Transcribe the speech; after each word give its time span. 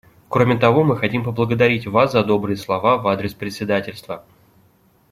Кроме 0.29 0.57
того, 0.57 0.83
мы 0.83 0.97
хотим 0.97 1.23
поблагодарить 1.23 1.85
Вас 1.85 2.11
за 2.13 2.23
добрые 2.23 2.57
слова 2.57 2.97
в 2.97 3.07
адрес 3.07 3.35
председательства. 3.35 4.25